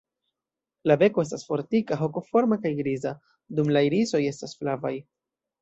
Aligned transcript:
La 0.91 0.95
beko 1.01 1.25
estas 1.27 1.43
fortika, 1.49 1.99
hokoforma 2.01 2.59
kaj 2.65 2.73
griza, 2.81 3.13
dum 3.59 3.73
la 3.77 3.87
irisoj 3.91 4.23
estas 4.35 4.61
flavaj. 4.63 4.97